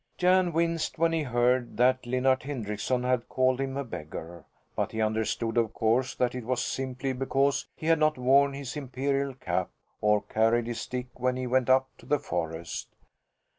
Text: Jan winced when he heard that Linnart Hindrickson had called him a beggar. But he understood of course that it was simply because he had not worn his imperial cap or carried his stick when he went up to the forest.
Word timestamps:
Jan 0.17 0.51
winced 0.51 0.97
when 0.97 1.11
he 1.11 1.21
heard 1.21 1.77
that 1.77 2.05
Linnart 2.07 2.41
Hindrickson 2.41 3.03
had 3.03 3.29
called 3.29 3.61
him 3.61 3.77
a 3.77 3.83
beggar. 3.83 4.45
But 4.75 4.93
he 4.93 4.99
understood 4.99 5.57
of 5.59 5.75
course 5.75 6.15
that 6.15 6.33
it 6.33 6.43
was 6.43 6.65
simply 6.65 7.13
because 7.13 7.67
he 7.75 7.85
had 7.85 7.99
not 7.99 8.17
worn 8.17 8.53
his 8.53 8.75
imperial 8.75 9.35
cap 9.35 9.69
or 10.01 10.23
carried 10.23 10.65
his 10.65 10.81
stick 10.81 11.09
when 11.19 11.35
he 11.35 11.45
went 11.45 11.69
up 11.69 11.87
to 11.99 12.07
the 12.07 12.17
forest. 12.17 12.95